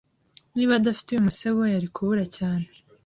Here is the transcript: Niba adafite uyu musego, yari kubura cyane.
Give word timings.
Niba 0.55 0.71
adafite 0.75 1.07
uyu 1.11 1.25
musego, 1.27 1.61
yari 1.73 1.87
kubura 1.95 2.25
cyane. 2.37 2.67